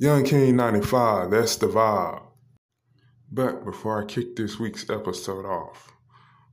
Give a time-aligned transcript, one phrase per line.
[0.00, 2.22] Young King 95, that's the vibe.
[3.32, 5.92] But before I kick this week's episode off,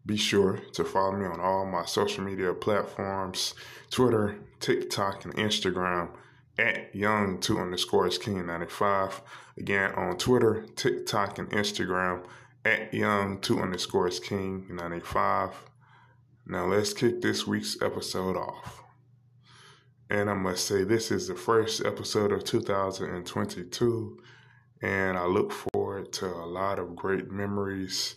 [0.04, 3.54] be sure to follow me on all my social media platforms
[3.92, 6.10] Twitter, TikTok, and Instagram
[6.58, 9.22] at Young2 underscores King 95.
[9.60, 12.26] Again, on Twitter, TikTok, and Instagram
[12.66, 15.52] at Young2 underscores King 95.
[16.48, 18.85] Now let's kick this week's episode off.
[20.10, 24.20] And I must say, this is the first episode of 2022,
[24.82, 28.16] and I look forward to a lot of great memories.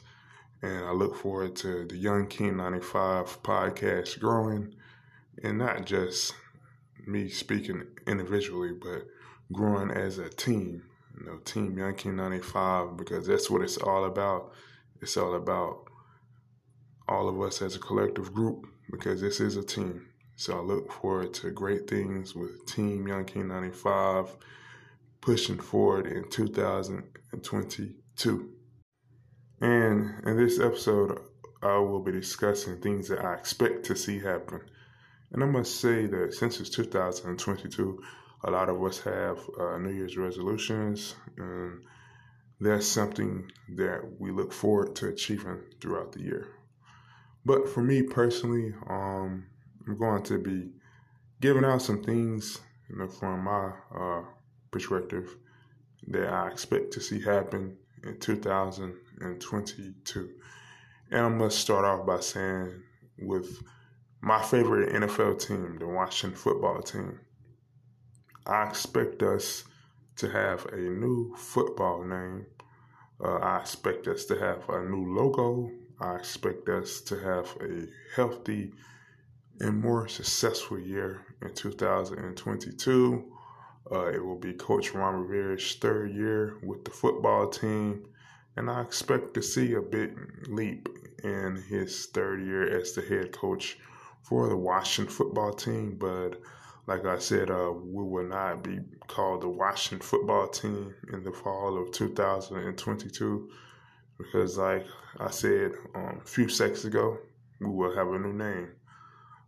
[0.61, 4.75] And I look forward to the Young King 95 podcast growing,
[5.45, 6.35] and not just
[7.07, 9.07] me speaking individually, but
[9.53, 10.83] growing as a team.
[11.17, 14.53] You know, Team Young King 95, because that's what it's all about.
[15.01, 15.85] It's all about
[17.09, 20.09] all of us as a collective group, because this is a team.
[20.39, 24.37] So I look forward to great things with Team Young King 95
[25.21, 28.51] pushing forward in 2022.
[29.61, 31.19] And in this episode,
[31.61, 34.61] I will be discussing things that I expect to see happen.
[35.33, 38.01] And I must say that since it's 2022,
[38.45, 41.83] a lot of us have uh, New Year's resolutions, and
[42.61, 46.47] that's something that we look forward to achieving throughout the year.
[47.45, 49.49] But for me personally, um,
[49.89, 50.69] I'm going to be
[51.41, 54.23] giving out some things, you know, from my uh,
[54.71, 55.35] perspective
[56.09, 60.31] that I expect to see happen in 2022.
[61.11, 62.83] And I must start off by saying
[63.19, 63.63] with
[64.21, 67.21] my favorite NFL team, the Washington football team,
[68.47, 69.65] I expect us
[70.17, 72.45] to have a new football name.
[73.25, 75.71] Uh, I expect us to have a new logo.
[75.99, 78.73] I expect us to have a healthy
[79.61, 83.33] and more successful year in 2022.
[83.91, 88.05] Uh, it will be Coach Ron Rivera's third year with the football team,
[88.57, 90.17] and I expect to see a big
[90.49, 90.89] leap
[91.25, 93.79] in his third year as the head coach
[94.23, 95.97] for the Washington football team.
[95.99, 96.41] But
[96.87, 101.33] like I said, uh, we will not be called the Washington football team in the
[101.33, 103.51] fall of 2022
[104.19, 104.87] because, like
[105.19, 107.19] I said um, a few seconds ago,
[107.61, 108.69] we will have a new name.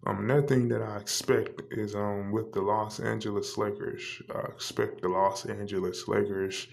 [0.06, 5.02] Um, another thing that I expect is um with the Los Angeles Lakers, I expect
[5.02, 6.68] the Los Angeles Lakers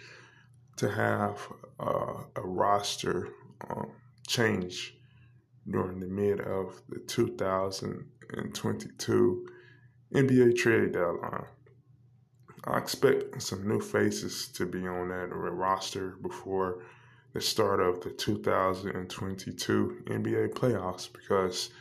[0.77, 1.45] to have
[1.79, 3.29] uh, a roster
[3.69, 3.91] um,
[4.27, 4.97] change
[5.69, 9.47] during the mid of the 2022
[10.13, 11.45] NBA trade deadline.
[12.63, 16.83] I expect some new faces to be on that roster before
[17.33, 21.71] the start of the 2022 NBA playoffs because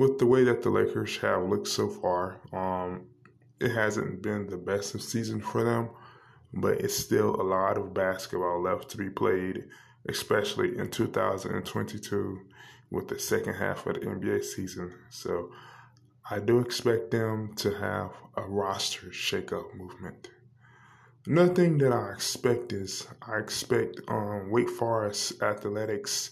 [0.00, 3.02] with the way that the Lakers have looked so far, um,
[3.60, 5.90] it hasn't been the best of season for them,
[6.54, 9.66] but it's still a lot of basketball left to be played,
[10.08, 12.40] especially in 2022
[12.90, 14.90] with the second half of the NBA season.
[15.10, 15.50] So
[16.30, 20.30] I do expect them to have a roster shakeup movement.
[21.26, 26.30] Another thing that I expect is I expect um, Wake Forest Athletics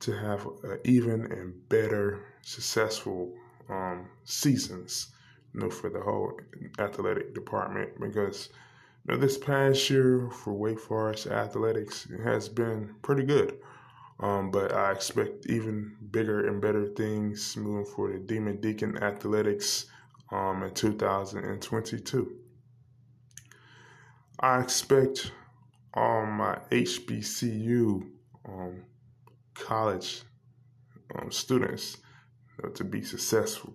[0.00, 3.34] to have an even and better successful
[3.68, 5.08] um, seasons,
[5.52, 6.38] you know, for the whole
[6.78, 8.48] athletic department because
[9.06, 13.58] you know, this past year for Wake Forest athletics has been pretty good.
[14.20, 19.86] Um, but I expect even bigger and better things moving for the Demon Deacon athletics
[20.32, 22.36] um, in 2022.
[24.40, 25.32] I expect
[25.94, 28.08] all my HBCU
[28.46, 28.82] um,
[29.58, 30.22] college
[31.14, 31.98] um, students
[32.56, 33.74] you know, to be successful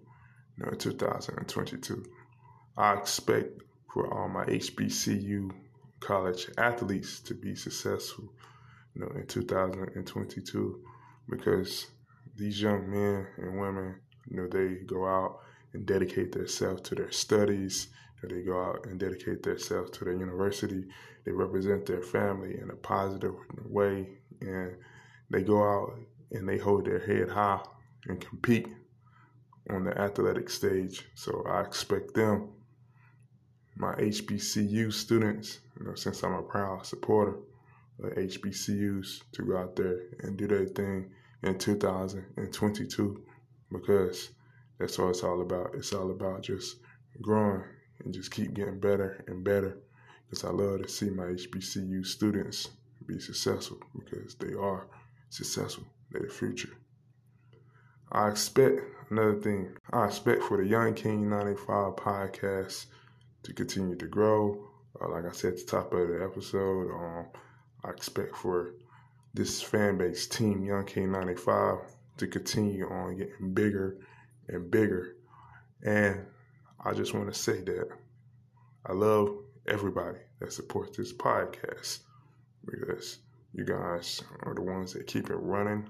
[0.58, 2.06] you know, in 2022.
[2.78, 3.62] I expect
[3.94, 5.52] for all my HBCU
[6.00, 8.34] college athletes to be successful
[8.96, 10.82] you know, in 2022
[11.30, 11.88] because
[12.36, 13.96] these young men and women,
[14.30, 15.40] you know, they go out
[15.74, 17.88] and dedicate themselves to their studies.
[18.24, 20.86] They go out and dedicate themselves to their university.
[21.26, 23.36] They represent their family in a positive
[23.66, 24.08] way,
[24.40, 24.76] and
[25.34, 25.98] they go out
[26.32, 27.60] and they hold their head high
[28.08, 28.68] and compete
[29.72, 31.08] on the athletic stage.
[31.16, 32.50] So I expect them,
[33.76, 37.40] my HBCU students, you know, since I'm a proud supporter
[38.04, 41.10] of HBCUs, to go out there and do their thing
[41.42, 43.24] in 2022
[43.72, 44.30] because
[44.78, 45.74] that's what it's all about.
[45.74, 46.78] It's all about just
[47.22, 47.64] growing
[48.04, 49.80] and just keep getting better and better
[50.30, 52.70] because I love to see my HBCU students
[53.08, 54.88] be successful because they are
[55.34, 55.86] successful.
[56.12, 56.78] They're the future.
[58.12, 59.76] I expect another thing.
[59.92, 62.86] I expect for the Young King 95 podcast
[63.42, 64.70] to continue to grow.
[65.02, 67.26] Uh, like I said at the top of the episode, um,
[67.84, 68.76] I expect for
[69.34, 71.80] this fan base, Team Young King 95,
[72.18, 73.98] to continue on getting bigger
[74.48, 75.16] and bigger.
[75.84, 76.28] And
[76.86, 77.90] I just want to say that
[78.86, 79.36] I love
[79.66, 82.00] everybody that supports this podcast
[82.64, 83.18] because
[83.54, 85.88] you guys are the ones that keep it running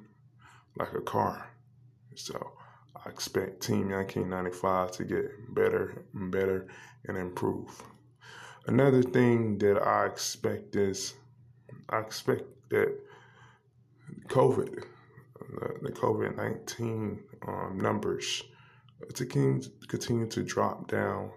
[0.78, 1.50] like a car.
[2.16, 2.54] So
[2.96, 6.68] I expect Team Young K95 to get better and better
[7.08, 7.84] and improve.
[8.68, 11.16] Another thing that I expect is
[11.90, 12.98] I expect that
[14.28, 14.84] COVID,
[15.82, 18.44] the COVID 19 um, numbers
[19.14, 21.32] to continue to drop down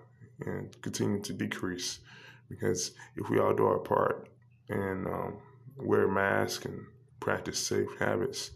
[0.44, 2.00] and continue to decrease.
[2.48, 4.28] Because if we all do our part
[4.68, 5.38] and um,
[5.76, 6.86] wear masks and
[7.20, 8.52] practice safe habits,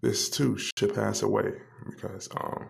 [0.00, 1.52] this too should pass away.
[1.88, 2.68] Because um,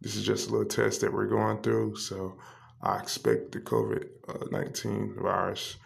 [0.00, 1.96] this is just a little test that we're going through.
[1.96, 2.36] So
[2.82, 5.76] I expect the COVID 19 virus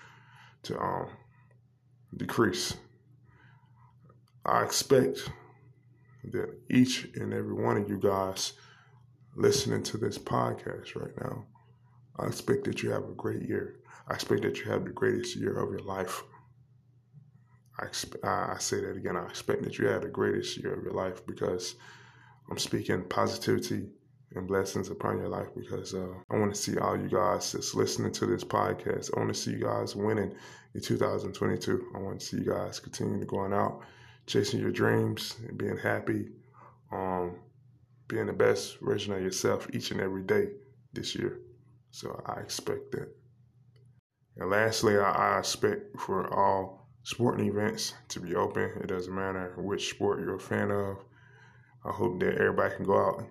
[0.64, 1.08] to um,
[2.16, 2.76] decrease.
[4.44, 5.30] I expect
[6.24, 8.54] that each and every one of you guys
[9.36, 11.44] listening to this podcast right now,
[12.18, 13.76] I expect that you have a great year.
[14.08, 16.22] I expect that you have the greatest year of your life.
[17.80, 19.16] I, I say that again.
[19.16, 21.76] I expect that you have the greatest year of your life because
[22.50, 23.88] I'm speaking positivity
[24.34, 27.74] and blessings upon your life because uh, I want to see all you guys that's
[27.74, 29.10] listening to this podcast.
[29.14, 30.32] I want to see you guys winning
[30.74, 31.92] in 2022.
[31.94, 33.82] I want to see you guys continuing to going out,
[34.26, 36.28] chasing your dreams, and being happy,
[36.92, 37.36] um,
[38.08, 40.50] being the best version of yourself each and every day
[40.92, 41.40] this year.
[41.90, 43.08] So I expect that.
[44.36, 46.79] And lastly, I, I expect for all
[47.10, 48.70] sporting events to be open.
[48.80, 50.98] It doesn't matter which sport you're a fan of.
[51.84, 53.24] I hope that everybody can go out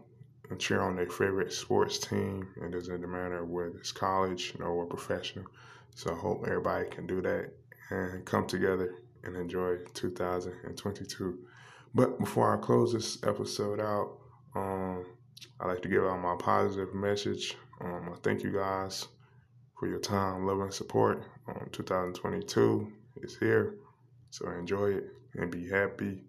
[0.49, 2.45] and cheer on their favorite sports team.
[2.61, 5.45] It doesn't matter whether it's college or professional.
[5.95, 7.51] So I hope everybody can do that
[7.89, 11.39] and come together and enjoy 2022.
[11.95, 14.17] But before I close this episode out,
[14.55, 15.05] um,
[15.61, 17.55] I like to give out my positive message.
[17.79, 19.07] Um, I thank you guys
[19.79, 21.23] for your time, love, and support.
[21.47, 22.91] on 2022
[23.23, 23.75] is here,
[24.29, 25.05] so enjoy it
[25.35, 26.23] and be happy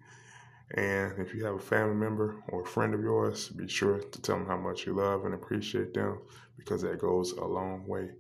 [0.75, 4.23] and if you have a family member or a friend of yours, be sure to
[4.23, 6.21] tell them how much you love and appreciate them
[6.57, 8.11] because that goes a long way.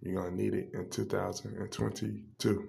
[0.00, 2.68] You're going to need it in 2022.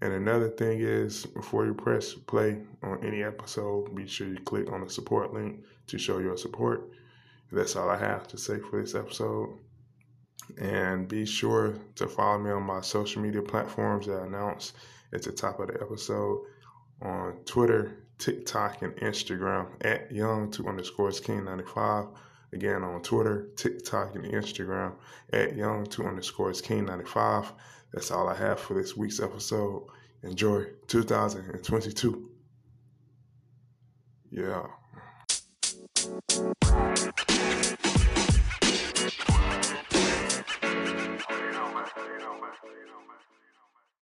[0.00, 4.72] And another thing is, before you press play on any episode, be sure you click
[4.72, 6.90] on the support link to show your support.
[7.52, 9.58] That's all I have to say for this episode.
[10.58, 14.74] And be sure to follow me on my social media platforms that I announced
[15.12, 16.44] at the top of the episode
[17.00, 22.06] on Twitter, TikTok, and Instagram at young two underscores king 95.
[22.52, 24.94] Again, on Twitter, TikTok, and Instagram
[25.32, 27.52] at young two underscores king 95.
[27.92, 29.86] That's all I have for this week's episode.
[30.22, 32.30] Enjoy 2022.
[34.30, 34.66] Yeah.